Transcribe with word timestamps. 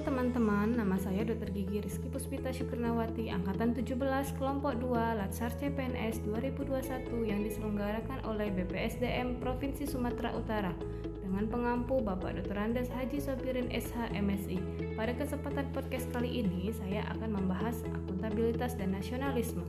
teman-teman, 0.00 0.80
nama 0.80 0.96
saya 0.96 1.28
Dr. 1.28 1.52
Gigi 1.52 1.84
Rizky 1.84 2.08
Puspita 2.08 2.48
Syukurnawati, 2.48 3.28
Angkatan 3.28 3.76
17, 3.76 4.00
Kelompok 4.40 4.80
2, 4.80 5.20
Latsar 5.20 5.52
CPNS 5.60 6.24
2021 6.24 7.28
yang 7.28 7.44
diselenggarakan 7.44 8.24
oleh 8.24 8.48
BPSDM 8.48 9.36
Provinsi 9.44 9.84
Sumatera 9.84 10.32
Utara 10.32 10.72
dengan 11.20 11.44
pengampu 11.52 12.00
Bapak 12.00 12.32
Dr. 12.32 12.56
Andes 12.56 12.88
Haji 12.88 13.20
Sobirin 13.20 13.68
SH 13.68 14.16
MSI. 14.16 14.56
Pada 14.96 15.12
kesempatan 15.12 15.68
podcast 15.76 16.08
kali 16.16 16.48
ini, 16.48 16.72
saya 16.72 17.04
akan 17.12 17.36
membahas 17.36 17.84
akuntabilitas 17.92 18.80
dan 18.80 18.96
nasionalisme. 18.96 19.68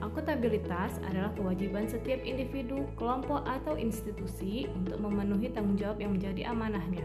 Akuntabilitas 0.00 0.96
adalah 1.04 1.36
kewajiban 1.36 1.84
setiap 1.84 2.24
individu, 2.24 2.88
kelompok, 2.96 3.44
atau 3.44 3.76
institusi 3.76 4.72
untuk 4.72 4.96
memenuhi 5.04 5.52
tanggung 5.52 5.76
jawab 5.76 6.00
yang 6.00 6.16
menjadi 6.16 6.48
amanahnya 6.48 7.04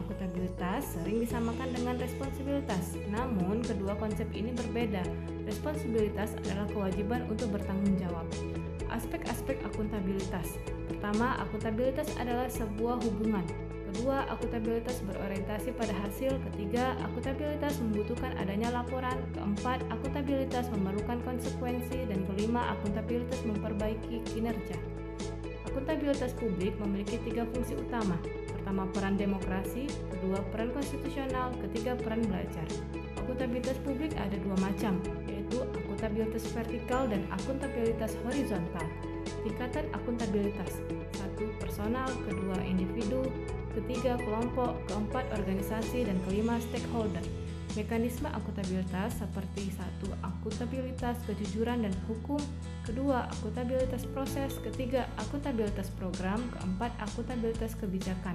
akuntabilitas 0.00 0.96
sering 0.96 1.20
disamakan 1.20 1.68
dengan 1.76 2.00
responsibilitas. 2.00 2.96
Namun, 3.12 3.60
kedua 3.60 3.94
konsep 4.00 4.26
ini 4.32 4.56
berbeda. 4.56 5.04
Responsibilitas 5.44 6.32
adalah 6.40 6.66
kewajiban 6.72 7.28
untuk 7.28 7.52
bertanggung 7.52 8.00
jawab. 8.00 8.24
Aspek-aspek 8.90 9.60
akuntabilitas. 9.62 10.58
Pertama, 10.90 11.38
akuntabilitas 11.38 12.10
adalah 12.18 12.48
sebuah 12.50 12.98
hubungan. 13.06 13.44
Kedua, 13.90 14.22
akuntabilitas 14.30 15.02
berorientasi 15.02 15.74
pada 15.74 15.94
hasil. 16.06 16.30
Ketiga, 16.50 16.94
akuntabilitas 17.02 17.78
membutuhkan 17.82 18.34
adanya 18.38 18.70
laporan. 18.70 19.18
Keempat, 19.34 19.82
akuntabilitas 19.90 20.70
memerlukan 20.74 21.18
konsekuensi. 21.26 22.06
Dan 22.06 22.22
kelima, 22.30 22.74
akuntabilitas 22.74 23.42
memperbaiki 23.46 24.22
kinerja. 24.30 24.99
Akuntabilitas 25.70 26.34
publik 26.34 26.74
memiliki 26.82 27.22
tiga 27.22 27.46
fungsi 27.54 27.78
utama, 27.78 28.18
Pertama, 28.60 28.84
peran 28.92 29.16
demokrasi, 29.16 29.88
kedua, 30.12 30.44
peran 30.52 30.70
konstitusional, 30.76 31.50
ketiga, 31.64 31.96
peran 31.96 32.20
belajar. 32.22 32.62
Akuntabilitas 33.16 33.80
publik 33.80 34.12
ada 34.20 34.36
dua 34.36 34.52
macam, 34.60 35.00
yaitu 35.26 35.64
akuntabilitas 35.74 36.44
vertikal 36.52 37.08
dan 37.08 37.24
akuntabilitas 37.32 38.14
horizontal. 38.22 38.86
Tingkatan 39.42 39.88
akuntabilitas, 39.96 40.84
satu 41.16 41.50
personal, 41.56 42.06
kedua 42.28 42.60
individu, 42.62 43.26
ketiga 43.74 44.20
kelompok, 44.22 44.76
keempat 44.92 45.24
organisasi, 45.32 46.04
dan 46.04 46.20
kelima 46.28 46.60
stakeholder. 46.60 47.24
Mekanisme 47.78 48.26
akuntabilitas 48.34 49.22
seperti 49.22 49.70
satu 49.70 50.10
akuntabilitas 50.26 51.14
kejujuran 51.30 51.86
dan 51.86 51.94
hukum, 52.10 52.42
kedua 52.82 53.30
akuntabilitas 53.30 54.02
proses, 54.10 54.58
ketiga 54.58 55.06
akuntabilitas 55.14 55.86
program, 55.94 56.42
keempat 56.50 56.90
akuntabilitas 56.98 57.78
kebijakan. 57.78 58.34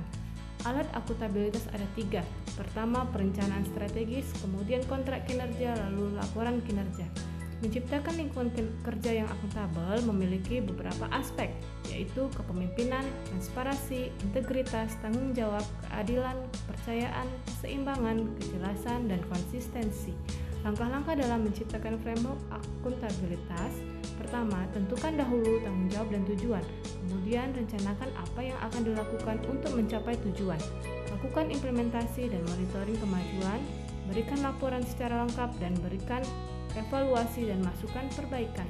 Alat 0.64 0.88
akuntabilitas 0.96 1.68
ada 1.76 1.84
tiga. 2.00 2.24
Pertama, 2.56 3.04
perencanaan 3.12 3.68
strategis, 3.68 4.32
kemudian 4.40 4.82
kontrak 4.88 5.28
kinerja, 5.28 5.76
lalu 5.84 6.16
laporan 6.16 6.64
kinerja. 6.64 7.35
Menciptakan 7.66 8.14
lingkungan 8.22 8.54
kerja 8.86 9.26
yang 9.26 9.26
akuntabel 9.26 10.06
memiliki 10.06 10.62
beberapa 10.62 11.10
aspek, 11.10 11.50
yaitu 11.90 12.30
kepemimpinan, 12.38 13.02
transparansi, 13.26 14.14
integritas, 14.22 14.94
tanggung 15.02 15.34
jawab, 15.34 15.66
keadilan, 15.90 16.38
kepercayaan, 16.54 17.26
keseimbangan, 17.50 18.30
kejelasan, 18.38 19.10
dan 19.10 19.18
konsistensi. 19.34 20.14
Langkah-langkah 20.62 21.18
dalam 21.18 21.42
menciptakan 21.42 21.98
framework 22.06 22.38
akuntabilitas 22.54 23.74
Pertama, 24.16 24.64
tentukan 24.72 25.14
dahulu 25.20 25.60
tanggung 25.60 25.90
jawab 25.92 26.08
dan 26.08 26.24
tujuan. 26.24 26.64
Kemudian, 27.04 27.52
rencanakan 27.52 28.10
apa 28.16 28.42
yang 28.42 28.58
akan 28.64 28.82
dilakukan 28.88 29.38
untuk 29.52 29.72
mencapai 29.76 30.16
tujuan. 30.32 30.60
Lakukan 31.12 31.52
implementasi 31.52 32.32
dan 32.32 32.42
monitoring 32.48 32.96
kemajuan. 33.00 33.60
Berikan 34.08 34.40
laporan 34.46 34.86
secara 34.86 35.26
lengkap 35.26 35.50
dan 35.60 35.74
berikan 35.82 36.22
evaluasi 36.78 37.50
dan 37.50 37.64
masukan 37.64 38.06
perbaikan. 38.14 38.68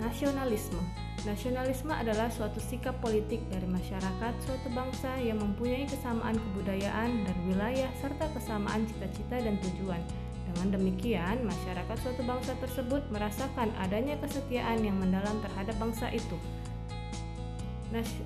Nasionalisme 0.00 0.80
Nasionalisme 1.22 1.94
adalah 1.94 2.26
suatu 2.34 2.58
sikap 2.58 2.98
politik 2.98 3.46
dari 3.46 3.62
masyarakat 3.70 4.34
suatu 4.42 4.66
bangsa 4.74 5.14
yang 5.22 5.38
mempunyai 5.38 5.86
kesamaan 5.86 6.34
kebudayaan 6.34 7.22
dan 7.22 7.36
wilayah 7.46 7.86
serta 8.02 8.26
kesamaan 8.34 8.82
cita-cita 8.90 9.38
dan 9.38 9.54
tujuan. 9.62 10.02
Dengan 10.50 10.74
demikian, 10.74 11.46
masyarakat 11.46 11.96
suatu 12.02 12.26
bangsa 12.26 12.58
tersebut 12.58 13.06
merasakan 13.14 13.70
adanya 13.78 14.18
kesetiaan 14.18 14.82
yang 14.82 14.98
mendalam 14.98 15.38
terhadap 15.46 15.78
bangsa 15.78 16.10
itu. 16.10 16.34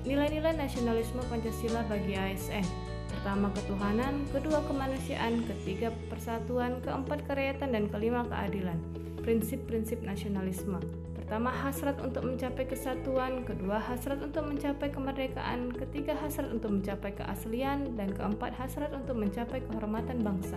Nilai-nilai 0.01 0.57
nasionalisme 0.57 1.21
Pancasila 1.29 1.85
bagi 1.85 2.17
ASN 2.17 2.65
Pertama 3.27 3.51
ketuhanan, 3.51 4.23
kedua 4.31 4.63
kemanusiaan, 4.71 5.43
ketiga 5.43 5.91
persatuan, 6.07 6.79
keempat 6.79 7.27
kerakyatan, 7.27 7.75
dan 7.75 7.91
kelima 7.91 8.23
keadilan. 8.23 8.79
Prinsip-prinsip 9.19 9.99
nasionalisme 9.99 10.79
Pertama, 11.27 11.51
hasrat 11.51 11.99
untuk 11.99 12.23
mencapai 12.23 12.63
kesatuan, 12.71 13.43
kedua, 13.43 13.83
hasrat 13.83 14.23
untuk 14.23 14.47
mencapai 14.47 14.87
kemerdekaan, 14.87 15.75
ketiga, 15.75 16.15
hasrat 16.15 16.47
untuk 16.47 16.79
mencapai 16.79 17.11
keaslian, 17.19 17.99
dan 17.99 18.15
keempat, 18.15 18.55
hasrat 18.55 18.95
untuk 18.95 19.19
mencapai 19.19 19.59
kehormatan 19.59 20.23
bangsa. 20.23 20.55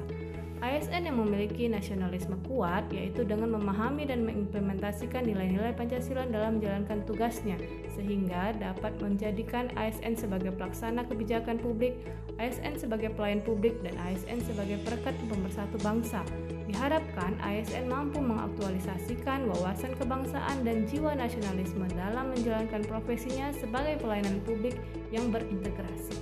ASN 0.63 1.11
yang 1.11 1.19
memiliki 1.19 1.67
nasionalisme 1.67 2.39
kuat 2.47 2.87
yaitu 2.95 3.27
dengan 3.27 3.59
memahami 3.59 4.07
dan 4.07 4.23
mengimplementasikan 4.23 5.27
nilai-nilai 5.27 5.75
Pancasila 5.75 6.23
dalam 6.31 6.63
menjalankan 6.63 7.03
tugasnya 7.03 7.59
sehingga 7.99 8.55
dapat 8.55 8.95
menjadikan 9.03 9.75
ASN 9.75 10.15
sebagai 10.15 10.55
pelaksana 10.55 11.03
kebijakan 11.11 11.59
publik, 11.59 11.99
ASN 12.39 12.79
sebagai 12.79 13.11
pelayan 13.11 13.43
publik 13.43 13.75
dan 13.83 13.99
ASN 14.07 14.39
sebagai 14.47 14.79
perekat 14.87 15.19
pemersatu 15.27 15.83
bangsa. 15.83 16.23
Diharapkan 16.71 17.35
ASN 17.43 17.91
mampu 17.91 18.23
mengaktualisasikan 18.23 19.51
wawasan 19.51 19.91
kebangsaan 19.99 20.63
dan 20.63 20.87
jiwa 20.87 21.19
nasionalisme 21.19 21.83
dalam 21.99 22.31
menjalankan 22.31 22.87
profesinya 22.87 23.51
sebagai 23.59 23.99
pelayanan 23.99 24.39
publik 24.47 24.79
yang 25.11 25.35
berintegrasi. 25.35 26.15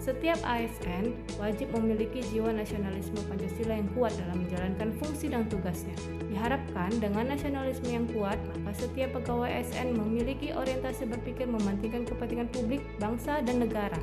Setiap 0.00 0.40
ASN 0.40 1.12
wajib 1.36 1.76
memiliki 1.76 2.24
jiwa 2.32 2.48
nasionalisme 2.48 3.20
Pancasila 3.28 3.76
yang 3.76 3.92
kuat 3.92 4.16
dalam 4.16 4.40
menjalankan 4.40 4.88
fungsi 4.96 5.28
dan 5.28 5.44
tugasnya. 5.52 5.92
Diharapkan 6.32 6.96
dengan 6.96 7.36
nasionalisme 7.36 7.92
yang 7.92 8.08
kuat, 8.08 8.40
maka 8.64 8.72
setiap 8.80 9.20
pegawai 9.20 9.52
ASN 9.52 10.00
memiliki 10.00 10.56
orientasi 10.56 11.12
berpikir 11.12 11.44
mementingkan 11.44 12.08
kepentingan 12.08 12.48
publik, 12.48 12.80
bangsa, 12.96 13.44
dan 13.44 13.60
negara. 13.60 14.00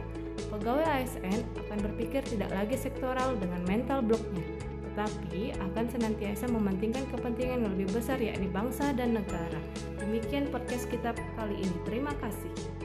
Pegawai 0.54 0.86
ASN 1.02 1.42
akan 1.66 1.78
berpikir 1.82 2.22
tidak 2.22 2.54
lagi 2.54 2.78
sektoral 2.78 3.34
dengan 3.42 3.66
mental 3.66 4.06
bloknya, 4.06 4.46
tetapi 4.98 5.54
akan 5.54 5.86
senantiasa 5.94 6.50
mementingkan 6.50 7.06
kepentingan 7.14 7.62
yang 7.62 7.72
lebih 7.78 7.94
besar 7.94 8.18
yakni 8.18 8.50
bangsa 8.50 8.98
dan 8.98 9.14
negara. 9.14 9.62
Demikian 10.02 10.50
podcast 10.50 10.90
kita 10.90 11.14
kali 11.38 11.54
ini. 11.54 11.78
Terima 11.86 12.18
kasih. 12.18 12.77